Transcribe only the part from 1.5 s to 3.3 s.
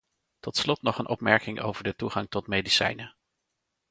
over de toegang tot medicijnen.